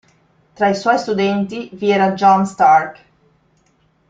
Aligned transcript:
Tra 0.55 0.67
i 0.69 0.73
suoi 0.73 0.97
studenti 0.97 1.69
vi 1.73 1.91
era 1.91 2.13
John 2.13 2.43
Stark. 2.47 3.05